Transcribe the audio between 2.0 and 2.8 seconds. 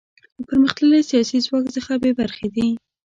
بې برخې دي.